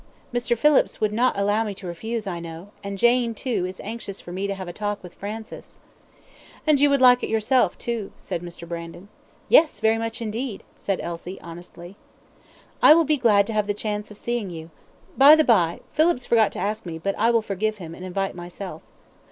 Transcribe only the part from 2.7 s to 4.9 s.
and Jane, too, is anxious for me to have a